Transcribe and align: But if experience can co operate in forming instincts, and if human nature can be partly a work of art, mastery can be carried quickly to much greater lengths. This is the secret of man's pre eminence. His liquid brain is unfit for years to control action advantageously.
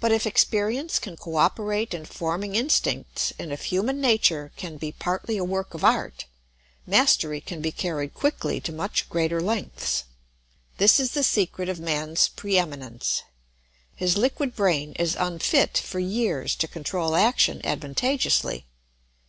But 0.00 0.10
if 0.10 0.26
experience 0.26 0.98
can 0.98 1.16
co 1.16 1.36
operate 1.36 1.94
in 1.94 2.04
forming 2.06 2.56
instincts, 2.56 3.32
and 3.38 3.52
if 3.52 3.66
human 3.66 4.00
nature 4.00 4.50
can 4.56 4.78
be 4.78 4.90
partly 4.90 5.36
a 5.38 5.44
work 5.44 5.74
of 5.74 5.84
art, 5.84 6.24
mastery 6.88 7.40
can 7.40 7.60
be 7.60 7.70
carried 7.70 8.14
quickly 8.14 8.58
to 8.60 8.72
much 8.72 9.08
greater 9.08 9.40
lengths. 9.40 10.02
This 10.78 10.98
is 10.98 11.12
the 11.12 11.22
secret 11.22 11.68
of 11.68 11.78
man's 11.78 12.26
pre 12.26 12.58
eminence. 12.58 13.22
His 13.94 14.16
liquid 14.16 14.56
brain 14.56 14.92
is 14.94 15.14
unfit 15.14 15.78
for 15.78 16.00
years 16.00 16.56
to 16.56 16.66
control 16.66 17.14
action 17.14 17.60
advantageously. 17.62 18.66